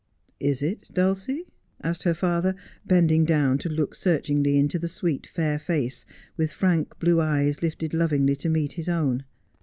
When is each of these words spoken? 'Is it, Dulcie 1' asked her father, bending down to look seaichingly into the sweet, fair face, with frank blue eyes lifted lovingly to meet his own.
'Is 0.51 0.63
it, 0.63 0.89
Dulcie 0.91 1.43
1' 1.43 1.45
asked 1.83 2.03
her 2.05 2.15
father, 2.15 2.55
bending 2.87 3.23
down 3.23 3.59
to 3.59 3.69
look 3.69 3.93
seaichingly 3.93 4.55
into 4.57 4.79
the 4.79 4.87
sweet, 4.87 5.27
fair 5.27 5.59
face, 5.59 6.07
with 6.35 6.51
frank 6.51 6.97
blue 6.97 7.21
eyes 7.21 7.61
lifted 7.61 7.93
lovingly 7.93 8.35
to 8.37 8.49
meet 8.49 8.73
his 8.73 8.89
own. 8.89 9.25